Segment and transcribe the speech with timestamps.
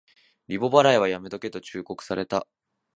[0.47, 2.47] リボ払いはやめとけと忠告された